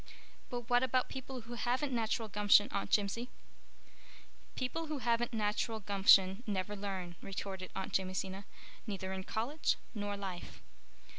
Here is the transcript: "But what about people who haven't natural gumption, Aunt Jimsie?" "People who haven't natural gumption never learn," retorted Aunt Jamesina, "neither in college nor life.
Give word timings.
"But 0.49 0.61
what 0.67 0.81
about 0.81 1.09
people 1.09 1.41
who 1.41 1.53
haven't 1.53 1.93
natural 1.93 2.27
gumption, 2.27 2.69
Aunt 2.71 2.89
Jimsie?" 2.89 3.29
"People 4.55 4.87
who 4.87 4.97
haven't 4.97 5.31
natural 5.31 5.79
gumption 5.79 6.41
never 6.47 6.75
learn," 6.75 7.17
retorted 7.21 7.69
Aunt 7.75 7.93
Jamesina, 7.95 8.45
"neither 8.87 9.13
in 9.13 9.23
college 9.23 9.75
nor 9.93 10.17
life. 10.17 10.63